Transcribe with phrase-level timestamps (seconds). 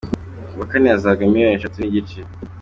[0.55, 2.19] Uwa kane azahabwa miliyoni eshatu n’igice.